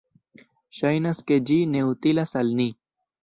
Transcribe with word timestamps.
Ŝajnas 0.77 1.21
ke 1.27 1.37
ĝi 1.49 1.57
ne 1.75 1.83
utilas 1.91 2.33
al 2.43 2.53
ni... 2.61 2.69